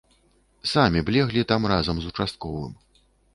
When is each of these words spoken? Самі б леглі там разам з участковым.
Самі 0.71 1.03
б 1.09 1.15
леглі 1.17 1.43
там 1.51 1.69
разам 1.73 2.01
з 2.01 2.11
участковым. 2.15 2.73